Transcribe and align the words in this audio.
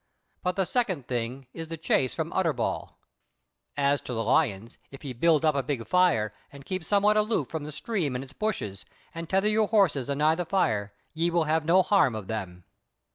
But 0.41 0.55
the 0.55 0.65
second 0.65 1.05
thing 1.05 1.45
is 1.53 1.67
the 1.67 1.77
chase 1.77 2.15
from 2.15 2.33
Utterbol. 2.33 2.95
As 3.77 4.01
to 4.01 4.15
the 4.15 4.23
lions, 4.23 4.79
if 4.89 5.05
ye 5.05 5.13
build 5.13 5.45
up 5.45 5.53
a 5.53 5.61
big 5.61 5.85
fire, 5.85 6.33
and 6.51 6.65
keep 6.65 6.83
somewhat 6.83 7.17
aloof 7.17 7.49
from 7.49 7.65
the 7.65 7.71
stream 7.71 8.15
and 8.15 8.23
its 8.23 8.33
bushes, 8.33 8.83
and 9.13 9.29
tether 9.29 9.47
you 9.47 9.67
horses 9.67 10.09
anigh 10.09 10.33
the 10.33 10.43
fire, 10.43 10.91
ye 11.13 11.29
will 11.29 11.43
have 11.43 11.65
no 11.65 11.83
harm 11.83 12.15
of 12.15 12.25
them." 12.25 12.63